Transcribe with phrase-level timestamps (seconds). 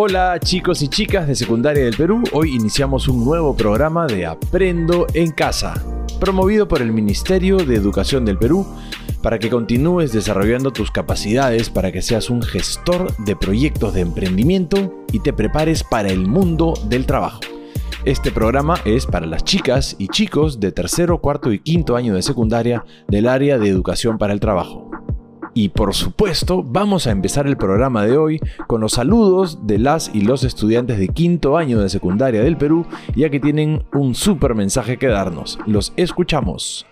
[0.00, 5.08] Hola chicos y chicas de secundaria del Perú, hoy iniciamos un nuevo programa de Aprendo
[5.12, 5.74] en Casa,
[6.20, 8.64] promovido por el Ministerio de Educación del Perú,
[9.24, 15.04] para que continúes desarrollando tus capacidades para que seas un gestor de proyectos de emprendimiento
[15.10, 17.40] y te prepares para el mundo del trabajo.
[18.04, 22.22] Este programa es para las chicas y chicos de tercero, cuarto y quinto año de
[22.22, 24.87] secundaria del área de educación para el trabajo.
[25.60, 30.08] Y por supuesto, vamos a empezar el programa de hoy con los saludos de las
[30.14, 32.86] y los estudiantes de quinto año de secundaria del Perú,
[33.16, 35.58] ya que tienen un súper mensaje que darnos.
[35.66, 36.86] Los escuchamos.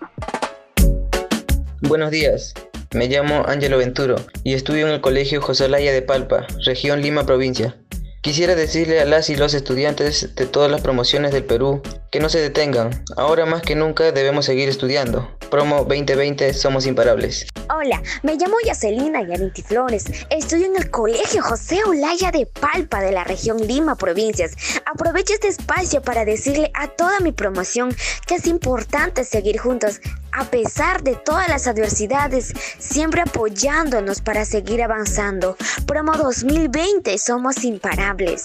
[1.79, 2.55] Buenos días,
[2.93, 7.25] me llamo Ángelo Venturo y estudio en el Colegio José Laya de Palpa, región Lima,
[7.25, 7.77] provincia.
[8.19, 12.29] Quisiera decirle a las y los estudiantes de todas las promociones del Perú que no
[12.29, 13.03] se detengan.
[13.15, 15.29] Ahora más que nunca debemos seguir estudiando.
[15.49, 17.47] Promo 2020 Somos Imparables.
[17.73, 20.05] Hola, me llamo Yacelina Yarinti Flores.
[20.29, 24.53] Estudio en el Colegio José Olaya de Palpa de la región Lima, provincias.
[24.85, 27.95] Aprovecho este espacio para decirle a toda mi promoción
[28.25, 30.01] que es importante seguir juntos
[30.31, 35.57] a pesar de todas las adversidades, siempre apoyándonos para seguir avanzando.
[35.85, 38.43] Promo 2020 Somos Imparables.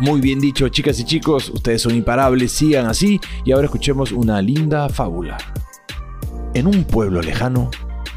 [0.00, 4.40] Muy bien dicho, chicas y chicos, ustedes son imparables, sigan así y ahora escuchemos una
[4.40, 5.36] linda fábula.
[6.54, 7.68] En un pueblo lejano,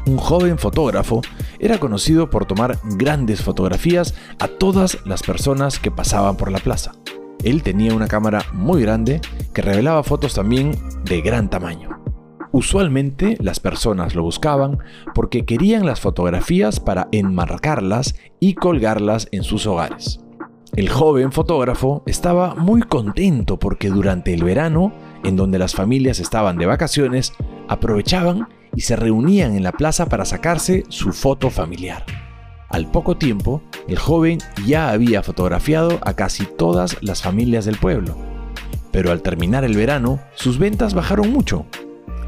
[0.06, 1.22] un joven fotógrafo
[1.58, 6.92] era conocido por tomar grandes fotografías a todas las personas que pasaban por la plaza.
[7.42, 9.20] Él tenía una cámara muy grande
[9.52, 12.00] que revelaba fotos también de gran tamaño.
[12.52, 14.78] Usualmente las personas lo buscaban
[15.14, 20.21] porque querían las fotografías para enmarcarlas y colgarlas en sus hogares.
[20.74, 24.90] El joven fotógrafo estaba muy contento porque durante el verano,
[25.22, 27.34] en donde las familias estaban de vacaciones,
[27.68, 32.06] aprovechaban y se reunían en la plaza para sacarse su foto familiar.
[32.70, 38.16] Al poco tiempo, el joven ya había fotografiado a casi todas las familias del pueblo.
[38.92, 41.66] Pero al terminar el verano, sus ventas bajaron mucho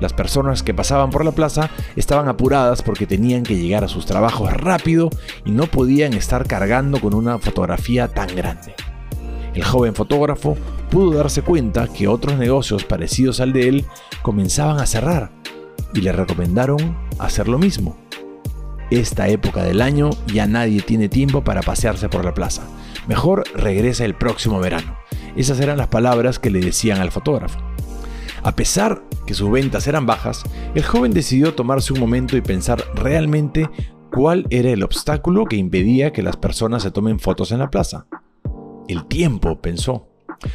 [0.01, 4.07] las personas que pasaban por la plaza estaban apuradas porque tenían que llegar a sus
[4.07, 5.11] trabajos rápido
[5.45, 8.75] y no podían estar cargando con una fotografía tan grande.
[9.55, 10.57] El joven fotógrafo
[10.91, 13.85] pudo darse cuenta que otros negocios parecidos al de él
[14.23, 15.31] comenzaban a cerrar
[15.93, 17.97] y le recomendaron hacer lo mismo.
[18.91, 22.63] Esta época del año ya nadie tiene tiempo para pasearse por la plaza.
[23.07, 24.97] Mejor regresa el próximo verano.
[25.37, 27.59] Esas eran las palabras que le decían al fotógrafo.
[28.43, 30.43] A pesar que sus ventas eran bajas,
[30.75, 33.69] el joven decidió tomarse un momento y pensar realmente
[34.13, 38.07] cuál era el obstáculo que impedía que las personas se tomen fotos en la plaza.
[38.89, 40.09] El tiempo, pensó.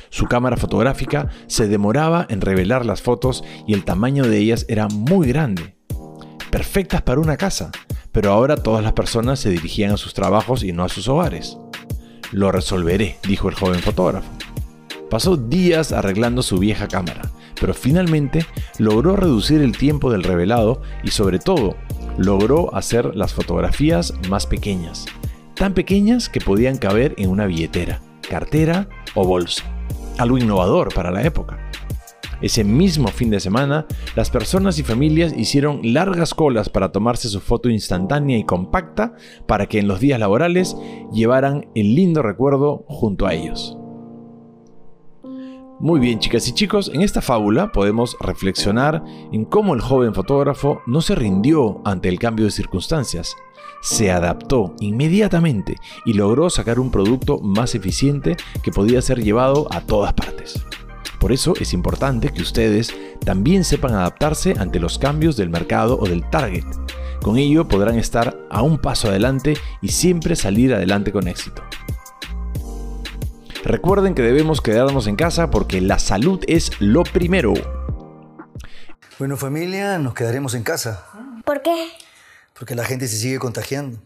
[0.10, 4.88] Su cámara fotográfica se demoraba en revelar las fotos y el tamaño de ellas era
[4.88, 5.76] muy grande.
[6.52, 7.72] Perfectas para una casa,
[8.12, 11.58] pero ahora todas las personas se dirigían a sus trabajos y no a sus hogares.
[12.32, 14.30] Lo resolveré, dijo el joven fotógrafo.
[15.10, 18.46] Pasó días arreglando su vieja cámara, pero finalmente
[18.78, 21.76] logró reducir el tiempo del revelado y sobre todo
[22.18, 25.06] logró hacer las fotografías más pequeñas,
[25.56, 29.64] tan pequeñas que podían caber en una billetera, cartera o bolsa.
[30.18, 31.70] Algo innovador para la época.
[32.42, 37.42] Ese mismo fin de semana, las personas y familias hicieron largas colas para tomarse su
[37.42, 39.14] foto instantánea y compacta
[39.46, 40.78] para que en los días laborales
[41.12, 43.79] llevaran el lindo recuerdo junto a ellos.
[45.82, 49.02] Muy bien, chicas y chicos, en esta fábula podemos reflexionar
[49.32, 53.38] en cómo el joven fotógrafo no se rindió ante el cambio de circunstancias,
[53.82, 59.80] se adaptó inmediatamente y logró sacar un producto más eficiente que podía ser llevado a
[59.80, 60.66] todas partes.
[61.18, 66.10] Por eso es importante que ustedes también sepan adaptarse ante los cambios del mercado o
[66.10, 66.66] del target.
[67.22, 71.62] Con ello podrán estar a un paso adelante y siempre salir adelante con éxito.
[73.64, 77.54] Recuerden que debemos quedarnos en casa porque la salud es lo primero.
[79.18, 81.06] Bueno familia, nos quedaremos en casa.
[81.44, 81.90] ¿Por qué?
[82.58, 84.00] Porque la gente se sigue contagiando.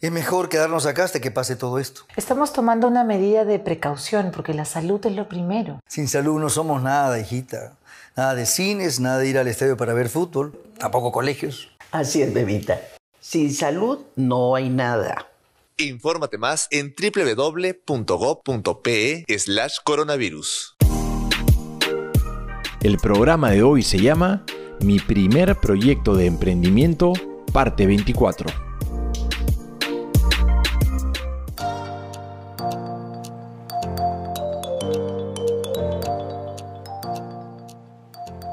[0.00, 2.02] Es mejor quedarnos acá hasta que pase todo esto.
[2.16, 5.78] Estamos tomando una medida de precaución porque la salud es lo primero.
[5.86, 7.74] Sin salud no somos nada, hijita.
[8.16, 11.70] Nada de cines, nada de ir al estadio para ver fútbol, tampoco colegios.
[11.92, 12.80] Así es, bebita.
[13.20, 15.29] Sin salud no hay nada.
[15.80, 17.74] Infórmate más en www.gov.pe
[19.38, 20.76] slash coronavirus.
[22.82, 24.44] El programa de hoy se llama
[24.80, 27.12] Mi primer proyecto de emprendimiento,
[27.52, 28.69] parte 24.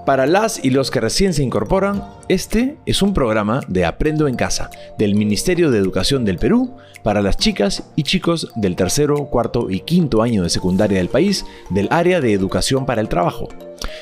[0.08, 4.38] Para las y los que recién se incorporan, este es un programa de Aprendo en
[4.38, 9.70] Casa del Ministerio de Educación del Perú para las chicas y chicos del tercero, cuarto
[9.70, 13.50] y quinto año de secundaria del país del área de educación para el trabajo.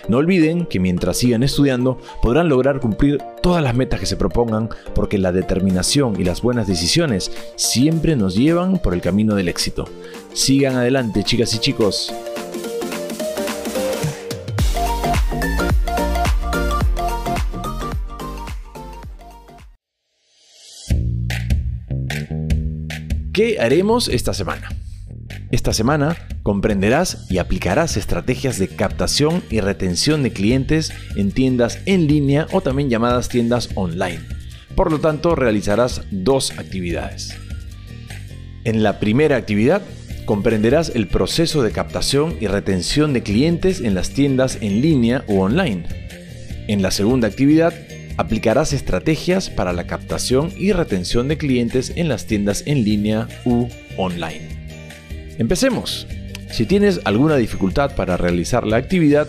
[0.07, 4.69] No olviden que mientras sigan estudiando podrán lograr cumplir todas las metas que se propongan
[4.93, 9.85] porque la determinación y las buenas decisiones siempre nos llevan por el camino del éxito.
[10.33, 12.13] Sigan adelante chicas y chicos.
[23.35, 24.69] ¿Qué haremos esta semana?
[25.51, 32.07] Esta semana comprenderás y aplicarás estrategias de captación y retención de clientes en tiendas en
[32.07, 34.21] línea o también llamadas tiendas online.
[34.77, 37.35] Por lo tanto, realizarás dos actividades.
[38.63, 39.81] En la primera actividad,
[40.23, 45.41] comprenderás el proceso de captación y retención de clientes en las tiendas en línea o
[45.41, 45.85] online.
[46.69, 47.73] En la segunda actividad,
[48.17, 53.67] aplicarás estrategias para la captación y retención de clientes en las tiendas en línea u
[53.97, 55.35] online.
[55.37, 56.07] Empecemos.
[56.51, 59.27] Si tienes alguna dificultad para realizar la actividad,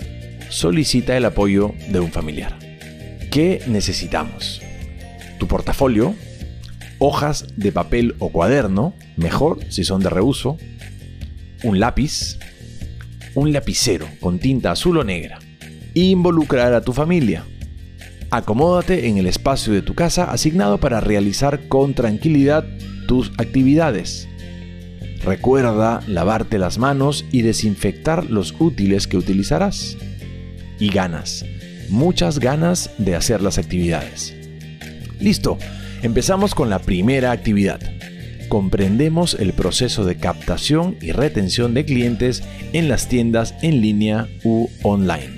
[0.49, 2.57] solicita el apoyo de un familiar.
[3.31, 4.63] ¿Qué necesitamos?
[5.39, 6.15] Tu portafolio,
[6.99, 10.57] hojas de papel o cuaderno, mejor si son de reuso,
[11.65, 12.39] un lápiz,
[13.35, 15.39] un lapicero con tinta azul o negra.
[15.95, 17.45] Involucrar a tu familia,
[18.37, 22.67] Acomódate en el espacio de tu casa asignado para realizar con tranquilidad
[23.09, 24.29] tus actividades.
[25.25, 29.97] Recuerda lavarte las manos y desinfectar los útiles que utilizarás.
[30.79, 31.47] Y ganas,
[31.89, 34.35] muchas ganas de hacer las actividades.
[35.19, 35.57] Listo,
[36.03, 37.81] empezamos con la primera actividad.
[38.51, 42.43] Comprendemos el proceso de captación y retención de clientes
[42.75, 45.36] en las tiendas en línea u online.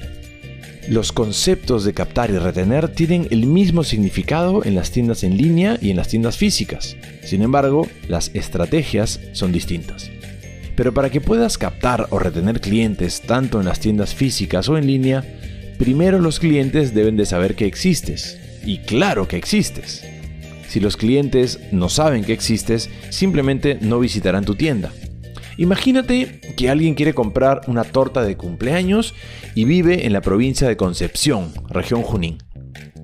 [0.88, 5.76] Los conceptos de captar y retener tienen el mismo significado en las tiendas en línea
[5.82, 6.96] y en las tiendas físicas.
[7.22, 10.10] Sin embargo, las estrategias son distintas.
[10.76, 14.86] Pero para que puedas captar o retener clientes tanto en las tiendas físicas o en
[14.86, 15.24] línea,
[15.76, 18.38] primero los clientes deben de saber que existes.
[18.64, 20.06] Y claro que existes.
[20.68, 24.90] Si los clientes no saben que existes, simplemente no visitarán tu tienda.
[25.58, 29.14] Imagínate que alguien quiere comprar una torta de cumpleaños
[29.56, 32.38] y vive en la provincia de Concepción, región Junín.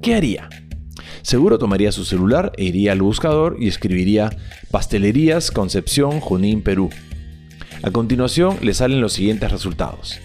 [0.00, 0.48] ¿Qué haría?
[1.22, 4.30] Seguro tomaría su celular e iría al buscador y escribiría
[4.70, 6.90] Pastelerías Concepción Junín Perú.
[7.82, 10.20] A continuación le salen los siguientes resultados.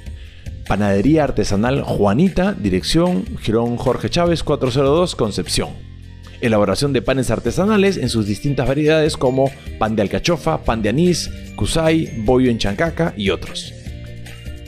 [0.67, 5.88] Panadería Artesanal Juanita, dirección Girón Jorge Chávez 402 Concepción
[6.41, 11.29] elaboración de panes artesanales en sus distintas variedades como pan de alcachofa, pan de anís,
[11.55, 13.73] kusai, bollo en chancaca y otros.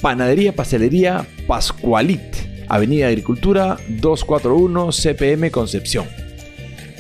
[0.02, 2.22] Panadería Pastelería Pascualit,
[2.68, 6.08] Avenida Agricultura 241 CPM Concepción.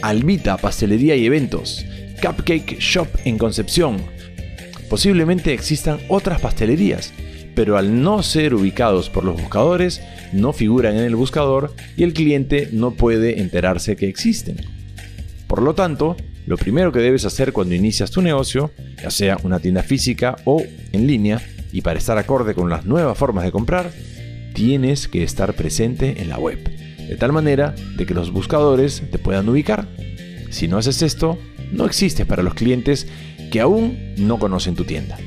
[0.02, 1.86] Almita Pastelería y Eventos,
[2.22, 3.98] Cupcake Shop en Concepción.
[4.90, 7.14] Posiblemente existan otras pastelerías,
[7.56, 10.02] pero al no ser ubicados por los buscadores,
[10.34, 14.58] no figuran en el buscador y el cliente no puede enterarse que existen.
[15.48, 16.16] Por lo tanto,
[16.46, 18.72] lo primero que debes hacer cuando inicias tu negocio,
[19.02, 21.42] ya sea una tienda física o en línea,
[21.72, 23.92] y para estar acorde con las nuevas formas de comprar,
[24.54, 26.60] tienes que estar presente en la web,
[26.98, 29.88] de tal manera de que los buscadores te puedan ubicar.
[30.50, 31.38] Si no haces esto,
[31.72, 33.08] no existes para los clientes
[33.52, 35.18] que aún no conocen tu tienda.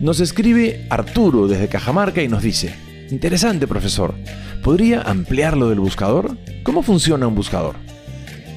[0.00, 2.74] Nos escribe Arturo desde Cajamarca y nos dice,
[3.10, 4.14] interesante profesor,
[4.62, 6.38] ¿podría ampliar lo del buscador?
[6.62, 7.76] ¿Cómo funciona un buscador?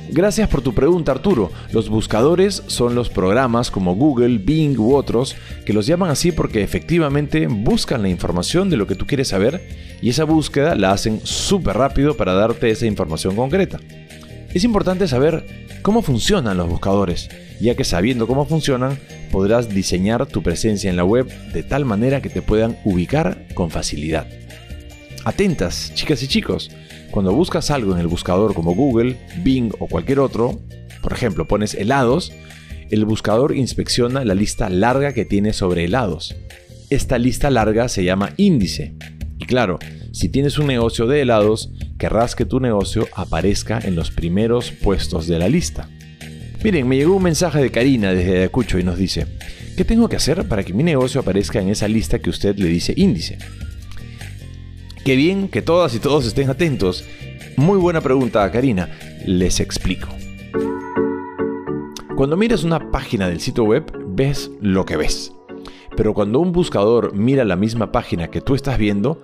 [0.09, 1.51] Gracias por tu pregunta Arturo.
[1.73, 5.35] Los buscadores son los programas como Google, Bing u otros
[5.65, 9.67] que los llaman así porque efectivamente buscan la información de lo que tú quieres saber
[10.01, 13.81] y esa búsqueda la hacen súper rápido para darte esa información concreta.
[14.53, 15.45] Es importante saber
[15.81, 18.97] cómo funcionan los buscadores, ya que sabiendo cómo funcionan
[19.33, 23.71] podrás diseñar tu presencia en la web de tal manera que te puedan ubicar con
[23.71, 24.27] facilidad.
[25.25, 26.69] Atentas, chicas y chicos,
[27.09, 30.61] cuando buscas algo en el buscador como Google, Bing o cualquier otro,
[31.01, 32.31] por ejemplo pones helados,
[32.91, 36.35] el buscador inspecciona la lista larga que tiene sobre helados.
[36.91, 38.93] Esta lista larga se llama índice.
[39.39, 39.79] Y claro,
[40.11, 45.25] si tienes un negocio de helados, querrás que tu negocio aparezca en los primeros puestos
[45.25, 45.89] de la lista.
[46.63, 49.27] Miren, me llegó un mensaje de Karina desde Ayacucho y nos dice,
[49.75, 52.67] ¿qué tengo que hacer para que mi negocio aparezca en esa lista que usted le
[52.67, 53.37] dice índice?
[55.03, 57.03] Qué bien que todas y todos estén atentos.
[57.57, 58.89] Muy buena pregunta, Karina.
[59.25, 60.07] Les explico.
[62.15, 65.33] Cuando miras una página del sitio web, ves lo que ves.
[65.97, 69.21] Pero cuando un buscador mira la misma página que tú estás viendo,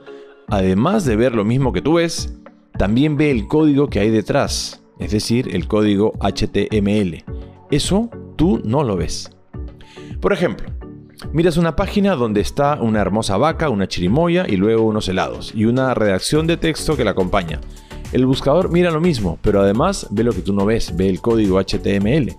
[0.49, 2.33] además de ver lo mismo que tú ves,
[2.77, 7.23] también ve el código que hay detrás, es decir, el código HTML.
[7.71, 9.31] Eso tú no lo ves.
[10.19, 10.69] Por ejemplo,
[11.33, 15.65] miras una página donde está una hermosa vaca, una chirimoya y luego unos helados y
[15.65, 17.59] una redacción de texto que la acompaña.
[18.11, 21.21] El buscador mira lo mismo, pero además ve lo que tú no ves, ve el
[21.21, 22.35] código HTML.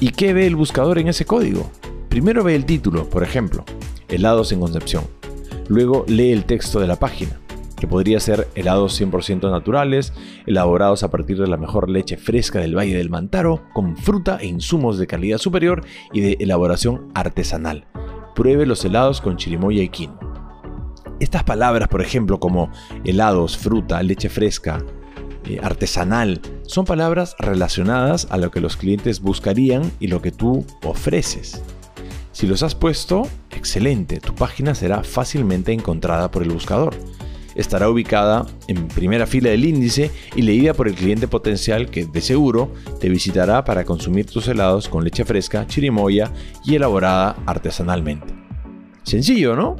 [0.00, 1.70] ¿Y qué ve el buscador en ese código?
[2.08, 3.64] Primero ve el título, por ejemplo,
[4.08, 5.04] helados en Concepción.
[5.68, 7.38] Luego lee el texto de la página,
[7.80, 10.12] que podría ser helados 100% naturales,
[10.46, 14.46] elaborados a partir de la mejor leche fresca del Valle del Mantaro, con fruta e
[14.46, 15.82] insumos de calidad superior
[16.12, 17.86] y de elaboración artesanal.
[18.36, 20.18] Pruebe los helados con chirimoya y quinoa.
[21.18, 22.70] Estas palabras, por ejemplo, como
[23.04, 24.84] helados, fruta, leche fresca,
[25.46, 30.64] eh, artesanal, son palabras relacionadas a lo que los clientes buscarían y lo que tú
[30.84, 31.62] ofreces.
[32.32, 36.94] Si los has puesto, excelente, tu página será fácilmente encontrada por el buscador.
[37.54, 42.20] Estará ubicada en primera fila del índice y leída por el cliente potencial que de
[42.20, 46.32] seguro te visitará para consumir tus helados con leche fresca, chirimoya
[46.64, 48.34] y elaborada artesanalmente.
[49.02, 49.76] Sencillo, ¿no?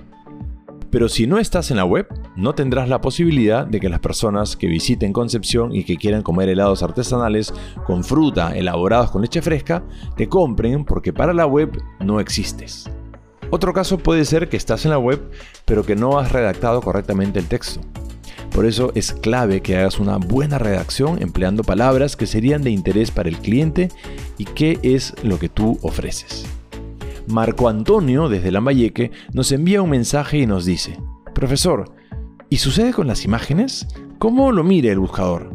[0.90, 4.56] Pero si no estás en la web, no tendrás la posibilidad de que las personas
[4.56, 7.54] que visiten Concepción y que quieran comer helados artesanales
[7.86, 9.84] con fruta elaborados con leche fresca,
[10.16, 12.90] te compren porque para la web no existes.
[13.50, 15.21] Otro caso puede ser que estás en la web
[15.64, 17.80] pero que no has redactado correctamente el texto.
[18.52, 23.11] Por eso es clave que hagas una buena redacción empleando palabras que serían de interés
[23.11, 23.90] para el cliente
[24.38, 26.47] y qué es lo que tú ofreces.
[27.28, 30.99] Marco Antonio, desde Lambayeque, nos envía un mensaje y nos dice,
[31.33, 31.92] Profesor,
[32.49, 33.87] ¿y sucede con las imágenes?
[34.19, 35.54] ¿Cómo lo mire el buscador?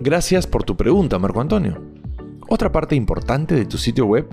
[0.00, 1.82] Gracias por tu pregunta, Marco Antonio.
[2.48, 4.28] Otra parte importante de tu sitio web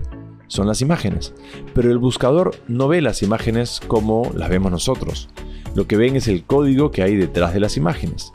[0.47, 1.33] son las imágenes,
[1.73, 5.29] pero el buscador no ve las imágenes como las vemos nosotros.
[5.75, 8.31] Lo que ven es el código que hay detrás de las imágenes.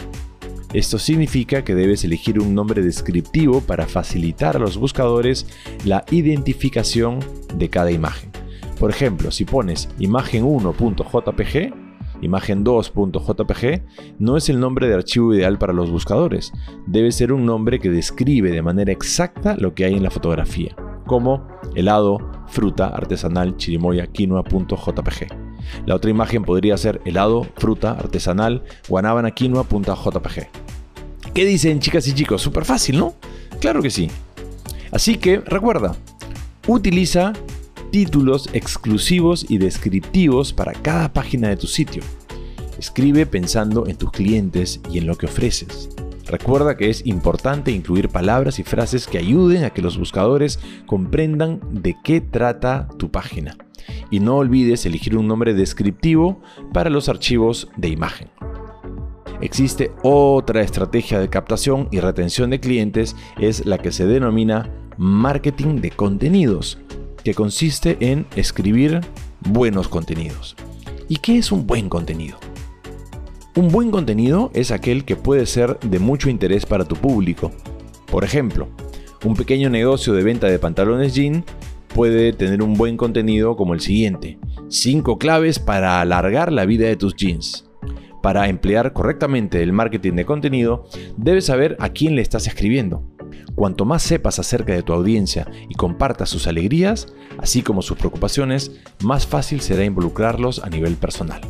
[0.73, 5.47] Esto significa que debes elegir un nombre descriptivo para facilitar a los buscadores
[5.85, 7.19] la identificación
[7.57, 8.31] de cada imagen.
[8.79, 11.75] Por ejemplo, si pones imagen1.jpg,
[12.23, 13.83] imagen2.jpg,
[14.19, 16.53] no es el nombre de archivo ideal para los buscadores.
[16.87, 20.75] Debe ser un nombre que describe de manera exacta lo que hay en la fotografía,
[21.13, 25.27] como helado, fruta, artesanal, chirimoya, quinoa.jpg.
[25.85, 30.49] La otra imagen podría ser helado, fruta, artesanal, guanábana, quinoa.jpg.
[31.35, 32.41] ¿Qué dicen chicas y chicos?
[32.41, 33.15] Súper fácil, ¿no?
[33.61, 34.11] Claro que sí.
[34.91, 35.95] Así que recuerda,
[36.67, 37.35] utiliza
[37.91, 42.03] títulos exclusivos y descriptivos para cada página de tu sitio.
[42.79, 45.91] Escribe pensando en tus clientes y en lo que ofreces.
[46.33, 51.61] Recuerda que es importante incluir palabras y frases que ayuden a que los buscadores comprendan
[51.71, 53.59] de qué trata tu página.
[54.11, 56.41] Y no olvides elegir un nombre descriptivo
[56.73, 58.31] para los archivos de imagen.
[59.43, 65.83] Existe otra estrategia de captación y retención de clientes, es la que se denomina marketing
[65.83, 66.79] de contenidos
[67.23, 69.03] que consiste en escribir
[69.41, 70.57] buenos contenidos.
[71.11, 72.39] ¿Y qué es un buen contenido?
[73.55, 77.51] Un buen contenido es aquel que puede ser de mucho interés para tu público.
[78.07, 78.69] Por ejemplo,
[79.27, 81.45] un pequeño negocio de venta de pantalones jean
[81.95, 84.39] puede tener un buen contenido como el siguiente.
[84.71, 87.69] 5 claves para alargar la vida de tus jeans.
[88.23, 90.87] Para emplear correctamente el marketing de contenido,
[91.19, 93.05] debes saber a quién le estás escribiendo.
[93.55, 98.81] Cuanto más sepas acerca de tu audiencia y compartas sus alegrías, así como sus preocupaciones,
[99.03, 101.43] más fácil será involucrarlos a nivel personal.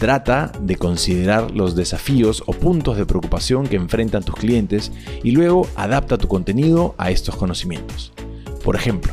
[0.00, 4.92] Trata de considerar los desafíos o puntos de preocupación que enfrentan tus clientes
[5.22, 8.14] y luego adapta tu contenido a estos conocimientos.
[8.64, 9.12] Por ejemplo,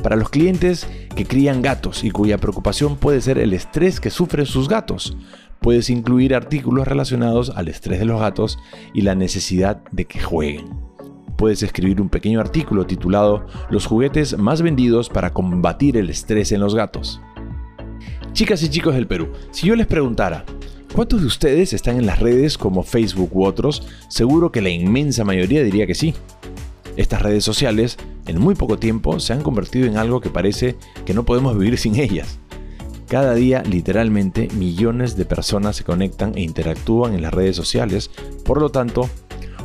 [0.00, 4.46] para los clientes que crían gatos y cuya preocupación puede ser el estrés que sufren
[4.46, 5.16] sus gatos,
[5.60, 8.60] puedes incluir artículos relacionados al estrés de los gatos
[8.94, 10.88] y la necesidad de que jueguen
[11.38, 16.60] puedes escribir un pequeño artículo titulado Los juguetes más vendidos para combatir el estrés en
[16.60, 17.22] los gatos.
[18.38, 20.44] Chicas y chicos del Perú, si yo les preguntara,
[20.94, 23.82] ¿cuántos de ustedes están en las redes como Facebook u otros?
[24.08, 26.14] Seguro que la inmensa mayoría diría que sí.
[26.96, 27.96] Estas redes sociales,
[28.28, 31.76] en muy poco tiempo, se han convertido en algo que parece que no podemos vivir
[31.78, 32.38] sin ellas.
[33.08, 38.08] Cada día, literalmente, millones de personas se conectan e interactúan en las redes sociales,
[38.44, 39.10] por lo tanto,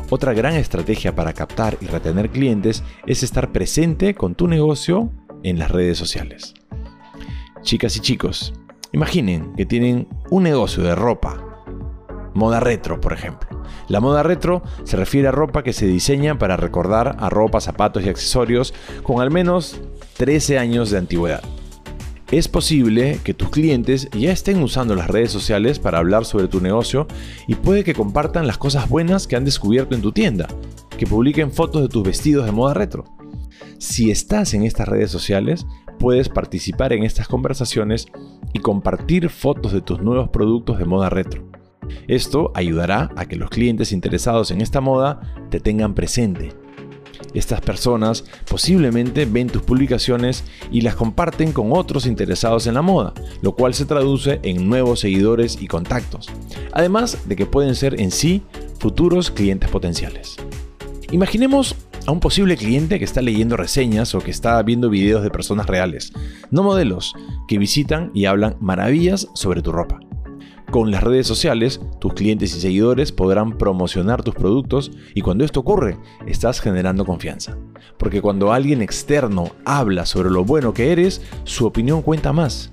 [0.09, 5.11] otra gran estrategia para captar y retener clientes es estar presente con tu negocio
[5.43, 6.55] en las redes sociales.
[7.61, 8.51] Chicas y chicos,
[8.93, 11.43] imaginen que tienen un negocio de ropa,
[12.33, 13.49] moda retro por ejemplo.
[13.89, 18.03] La moda retro se refiere a ropa que se diseña para recordar a ropa, zapatos
[18.03, 19.81] y accesorios con al menos
[20.17, 21.43] 13 años de antigüedad.
[22.31, 26.61] Es posible que tus clientes ya estén usando las redes sociales para hablar sobre tu
[26.61, 27.07] negocio
[27.47, 30.47] y puede que compartan las cosas buenas que han descubierto en tu tienda,
[30.97, 33.05] que publiquen fotos de tus vestidos de moda retro.
[33.77, 35.65] Si estás en estas redes sociales,
[35.97, 38.07] puedes participar en estas conversaciones
[38.53, 41.43] y compartir fotos de tus nuevos productos de moda retro.
[42.07, 46.53] Esto ayudará a que los clientes interesados en esta moda te tengan presente
[47.33, 53.13] estas personas posiblemente ven tus publicaciones y las comparten con otros interesados en la moda,
[53.41, 56.29] lo cual se traduce en nuevos seguidores y contactos,
[56.71, 58.43] además de que pueden ser en sí
[58.79, 60.35] futuros clientes potenciales.
[61.11, 65.29] Imaginemos a un posible cliente que está leyendo reseñas o que está viendo videos de
[65.29, 66.11] personas reales,
[66.51, 67.13] no modelos,
[67.47, 69.99] que visitan y hablan maravillas sobre tu ropa.
[70.71, 75.59] Con las redes sociales, tus clientes y seguidores podrán promocionar tus productos y cuando esto
[75.59, 77.57] ocurre, estás generando confianza.
[77.99, 82.71] Porque cuando alguien externo habla sobre lo bueno que eres, su opinión cuenta más.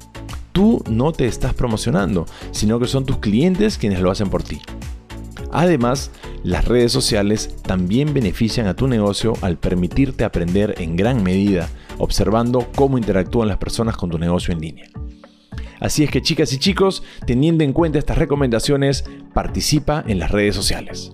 [0.53, 4.63] Tú no te estás promocionando, sino que son tus clientes quienes lo hacen por ti.
[5.53, 6.11] Además,
[6.43, 12.69] las redes sociales también benefician a tu negocio al permitirte aprender en gran medida, observando
[12.75, 14.87] cómo interactúan las personas con tu negocio en línea.
[15.81, 20.55] Así es que chicas y chicos, teniendo en cuenta estas recomendaciones, participa en las redes
[20.55, 21.13] sociales.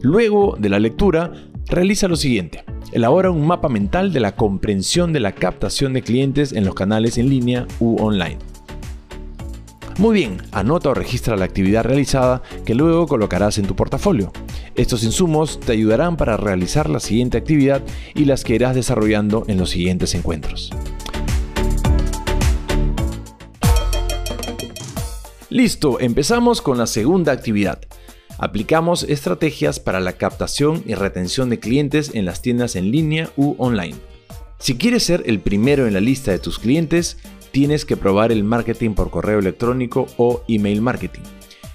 [0.00, 1.32] Luego de la lectura,
[1.66, 2.64] realiza lo siguiente.
[2.92, 7.18] Elabora un mapa mental de la comprensión de la captación de clientes en los canales
[7.18, 8.38] en línea u online.
[10.00, 14.32] Muy bien, anota o registra la actividad realizada que luego colocarás en tu portafolio.
[14.74, 17.82] Estos insumos te ayudarán para realizar la siguiente actividad
[18.14, 20.70] y las que irás desarrollando en los siguientes encuentros.
[25.50, 27.80] Listo, empezamos con la segunda actividad.
[28.38, 33.54] Aplicamos estrategias para la captación y retención de clientes en las tiendas en línea u
[33.58, 33.96] online.
[34.58, 37.18] Si quieres ser el primero en la lista de tus clientes,
[37.50, 41.22] tienes que probar el marketing por correo electrónico o email marketing.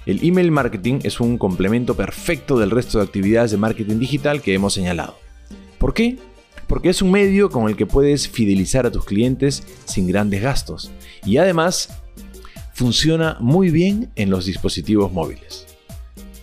[0.06, 4.54] El email marketing es un complemento perfecto del resto de actividades de marketing digital que
[4.54, 5.16] hemos señalado.
[5.78, 6.16] ¿Por qué?
[6.66, 10.90] Porque es un medio con el que puedes fidelizar a tus clientes sin grandes gastos
[11.24, 11.88] y además
[12.72, 15.66] funciona muy bien en los dispositivos móviles.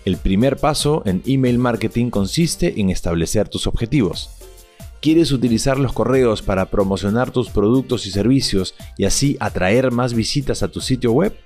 [0.06, 4.32] El primer paso en email marketing consiste en establecer tus objetivos.
[5.04, 10.64] ¿Quieres utilizar los correos para promocionar tus productos y servicios y así atraer más visitas
[10.64, 11.38] a tu sitio web?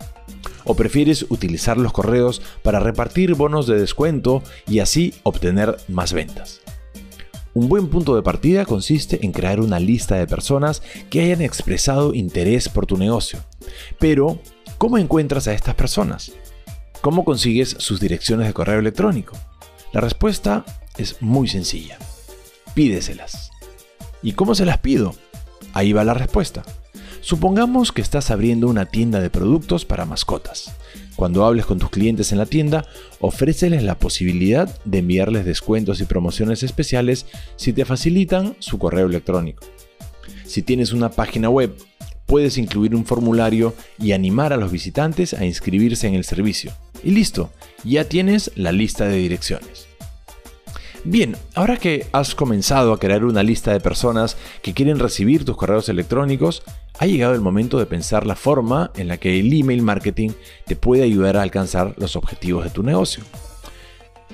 [0.63, 6.62] ¿O prefieres utilizar los correos para repartir bonos de descuento y así obtener más ventas?
[7.56, 12.13] Un buen punto de partida consiste en crear una lista de personas que hayan expresado
[12.13, 13.39] interés por tu negocio,
[13.98, 14.39] pero
[14.78, 16.34] ¿Cómo encuentras a estas personas?
[17.02, 19.36] ¿Cómo consigues sus direcciones de correo electrónico?
[19.91, 20.63] La respuesta
[20.98, 21.98] es muy sencilla.
[22.78, 23.50] Pídeselas.
[24.22, 25.16] ¿Y cómo se las pido?
[25.74, 26.63] Ahí va la respuesta.
[27.22, 30.76] Supongamos que estás abriendo una tienda de productos para mascotas.
[31.16, 32.86] Cuando hables con tus clientes en la tienda,
[33.20, 39.66] ofréceles la posibilidad de enviarles descuentos y promociones especiales si te facilitan su correo electrónico.
[40.46, 41.76] Si tienes una página web
[42.28, 46.74] puedes incluir un formulario y animar a los visitantes a inscribirse en el servicio.
[47.04, 47.50] Y listo,
[47.84, 49.87] ya tienes la lista de direcciones.
[51.10, 55.56] Bien, ahora que has comenzado a crear una lista de personas que quieren recibir tus
[55.56, 56.63] correos electrónicos,
[57.00, 60.32] ha llegado el momento de pensar la forma en la que el email marketing
[60.65, 63.24] te puede ayudar a alcanzar los objetivos de tu negocio.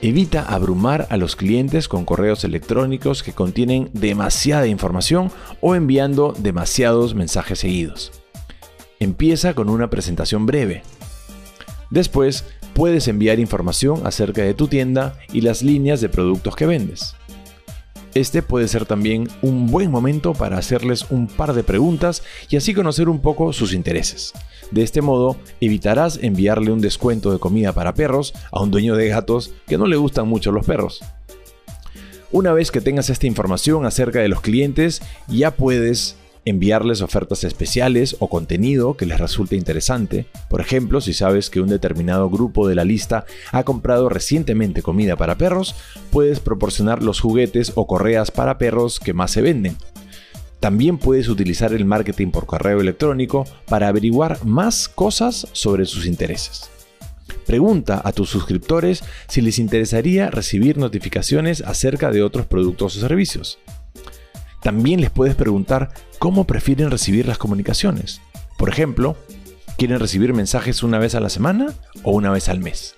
[0.02, 5.32] Evita abrumar a los clientes con correos electrónicos que contienen demasiada información
[5.62, 8.14] o enviando demasiados mensajes seguidos.
[9.00, 10.82] Empieza con una presentación breve.
[11.92, 17.16] Después, puedes enviar información acerca de tu tienda y las líneas de productos que vendes.
[18.16, 22.74] Este puede ser también un buen momento para hacerles un par de preguntas y así
[22.76, 24.34] conocer un poco sus intereses.
[24.70, 29.08] De este modo, evitarás enviarle un descuento de comida para perros a un dueño de
[29.08, 31.02] gatos que no le gustan mucho los perros.
[32.32, 38.16] Una vez que tengas esta información acerca de los clientes, ya puedes enviarles ofertas especiales
[38.20, 40.26] o contenido que les resulte interesante.
[40.50, 45.16] Por ejemplo, si sabes que un determinado grupo de la lista ha comprado recientemente comida
[45.16, 45.76] para perros,
[46.12, 49.78] puedes proporcionar los juguetes o correas para perros que más se venden.
[50.60, 56.70] También puedes utilizar el marketing por correo electrónico para averiguar más cosas sobre sus intereses.
[57.46, 63.60] Pregunta a tus suscriptores si les interesaría recibir notificaciones acerca de otros productos o servicios.
[64.64, 68.22] También les puedes preguntar cómo prefieren recibir las comunicaciones.
[68.58, 69.18] Por ejemplo,
[69.78, 71.74] ¿quieren recibir mensajes una vez a la semana
[72.04, 72.96] o una vez al mes?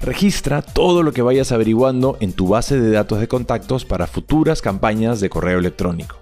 [0.00, 4.62] Registra todo lo que vayas averiguando en tu base de datos de contactos para futuras
[4.62, 6.16] campañas de correo electrónico.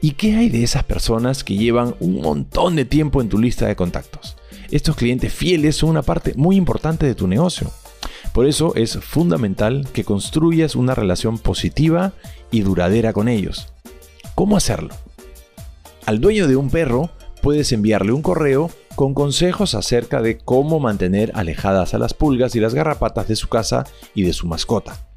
[0.00, 3.66] ¿Y qué hay de esas personas que llevan un montón de tiempo en tu lista
[3.66, 4.36] de contactos?
[4.70, 7.70] Estos clientes fieles son una parte muy importante de tu negocio.
[8.32, 12.12] Por eso es fundamental que construyas una relación positiva
[12.50, 13.72] y duradera con ellos.
[14.36, 14.94] ¿Cómo hacerlo?
[16.04, 17.08] Al dueño de un perro
[17.40, 22.60] puedes enviarle un correo con consejos acerca de cómo mantener alejadas a las pulgas y
[22.60, 25.08] las garrapatas de su casa y de su mascota.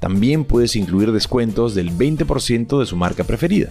[0.00, 3.70] También puedes incluir descuentos del 20% de su marca preferida.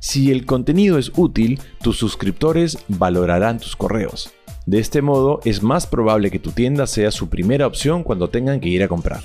[0.00, 4.34] Si el contenido es útil, tus suscriptores valorarán tus correos.
[4.66, 8.60] De este modo, es más probable que tu tienda sea su primera opción cuando tengan
[8.60, 9.22] que ir a comprar.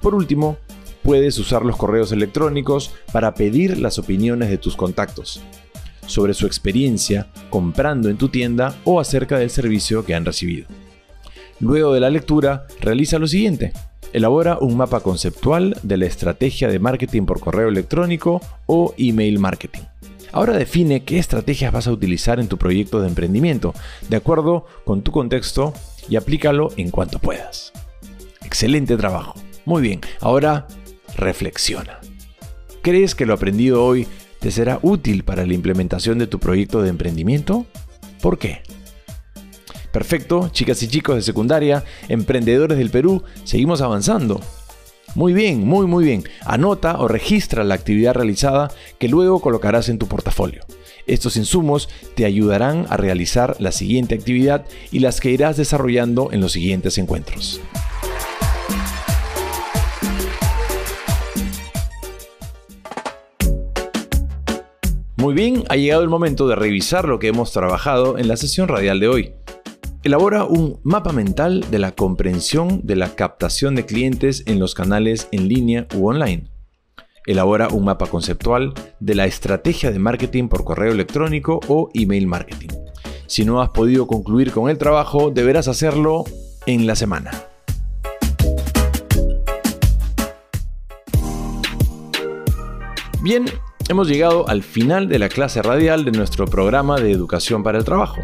[0.00, 0.56] Por último,
[1.02, 5.42] puedes usar los correos electrónicos para pedir las opiniones de tus contactos
[6.06, 10.66] sobre su experiencia comprando en tu tienda o acerca del servicio que han recibido.
[11.60, 13.72] Luego de la lectura, realiza lo siguiente.
[14.12, 19.82] Elabora un mapa conceptual de la estrategia de marketing por correo electrónico o email marketing.
[20.32, 23.74] Ahora define qué estrategias vas a utilizar en tu proyecto de emprendimiento,
[24.08, 25.72] de acuerdo con tu contexto,
[26.08, 27.72] y aplícalo en cuanto puedas.
[28.44, 29.34] Excelente trabajo.
[29.64, 30.66] Muy bien, ahora
[31.16, 32.00] reflexiona.
[32.82, 34.06] ¿Crees que lo aprendido hoy
[34.40, 37.66] te será útil para la implementación de tu proyecto de emprendimiento?
[38.20, 38.62] ¿Por qué?
[39.92, 44.40] Perfecto, chicas y chicos de secundaria, emprendedores del Perú, seguimos avanzando.
[45.14, 46.24] Muy bien, muy muy bien.
[46.46, 50.64] Anota o registra la actividad realizada que luego colocarás en tu portafolio.
[51.06, 56.40] Estos insumos te ayudarán a realizar la siguiente actividad y las que irás desarrollando en
[56.40, 57.60] los siguientes encuentros.
[65.22, 68.66] Muy bien, ha llegado el momento de revisar lo que hemos trabajado en la sesión
[68.66, 69.34] radial de hoy.
[70.02, 75.28] Elabora un mapa mental de la comprensión de la captación de clientes en los canales
[75.30, 76.50] en línea u online.
[77.24, 82.70] Elabora un mapa conceptual de la estrategia de marketing por correo electrónico o email marketing.
[83.28, 86.24] Si no has podido concluir con el trabajo, deberás hacerlo
[86.66, 87.30] en la semana.
[93.22, 93.44] Bien,
[93.88, 97.84] hemos llegado al final de la clase radial de nuestro programa de educación para el
[97.84, 98.22] trabajo.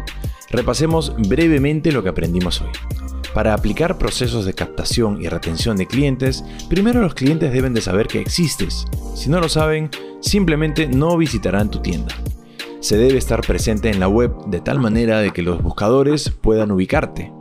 [0.49, 2.69] Repasemos brevemente lo que aprendimos hoy.
[3.33, 8.07] Para aplicar procesos de captación y retención de clientes, primero los clientes deben de saber
[8.07, 8.85] que existes.
[9.15, 12.15] Si no lo saben, simplemente no visitarán tu tienda.
[12.79, 16.71] Se debe estar presente en la web de tal manera de que los buscadores puedan
[16.71, 17.31] ubicarte.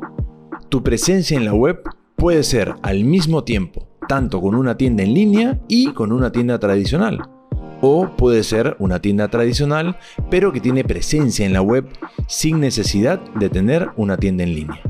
[0.68, 1.82] Tu presencia en la web
[2.16, 6.58] puede ser al mismo tiempo tanto con una tienda en línea y con una tienda
[6.58, 7.37] tradicional
[7.80, 9.98] o puede ser una tienda tradicional,
[10.30, 11.86] pero que tiene presencia en la web
[12.26, 14.80] sin necesidad de tener una tienda en línea.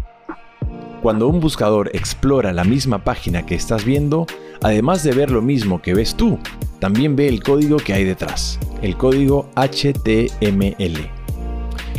[1.03, 4.27] Cuando un buscador explora la misma página que estás viendo,
[4.63, 6.39] además de ver lo mismo que ves tú,
[6.81, 11.18] también ve el código que hay detrás, el código HTML.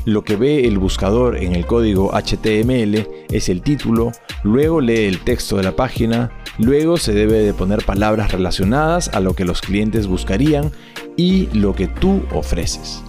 [0.05, 4.11] Lo que ve el buscador en el código HTML es el título,
[4.43, 9.19] luego lee el texto de la página, luego se debe de poner palabras relacionadas a
[9.19, 10.71] lo que los clientes buscarían
[11.17, 13.03] y lo que tú ofreces.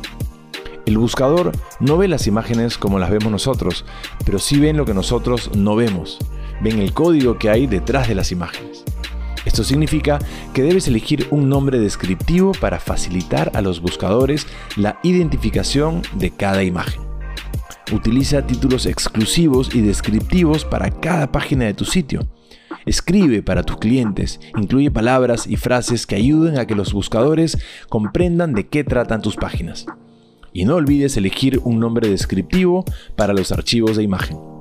[0.85, 3.85] El buscador no ve las imágenes como las vemos nosotros,
[4.25, 6.19] pero sí ven lo que nosotros no vemos.
[6.61, 8.85] Ven el código que hay detrás de las imágenes.
[9.45, 10.19] Esto significa
[10.53, 16.63] que debes elegir un nombre descriptivo para facilitar a los buscadores la identificación de cada
[16.63, 17.03] imagen.
[17.93, 22.29] Utiliza títulos exclusivos y descriptivos para cada página de tu sitio.
[22.87, 28.55] Escribe para tus clientes, incluye palabras y frases que ayuden a que los buscadores comprendan
[28.55, 29.87] de qué tratan tus páginas.
[30.53, 32.85] Y no olvides elegir un nombre descriptivo
[33.17, 34.60] para los archivos de imagen.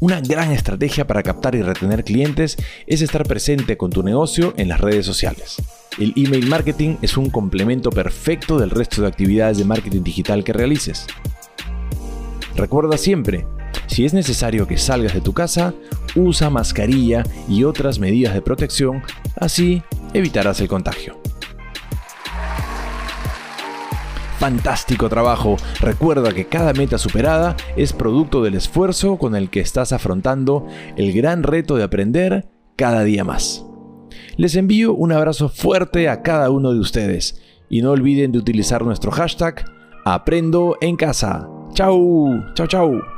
[0.00, 2.56] Una gran estrategia para captar y retener clientes
[2.86, 5.56] es estar presente con tu negocio en las redes sociales.
[5.98, 10.52] El email marketing es un complemento perfecto del resto de actividades de marketing digital que
[10.52, 11.04] realices.
[12.54, 13.44] Recuerda siempre,
[13.88, 15.74] si es necesario que salgas de tu casa,
[16.14, 19.02] usa mascarilla y otras medidas de protección,
[19.34, 19.82] así
[20.14, 21.17] evitarás el contagio.
[24.38, 25.56] Fantástico trabajo.
[25.80, 31.12] Recuerda que cada meta superada es producto del esfuerzo con el que estás afrontando el
[31.12, 32.46] gran reto de aprender
[32.76, 33.64] cada día más.
[34.36, 38.84] Les envío un abrazo fuerte a cada uno de ustedes y no olviden de utilizar
[38.84, 39.64] nuestro hashtag
[40.04, 41.48] Aprendo en casa.
[41.74, 43.17] Chau, chau, chau.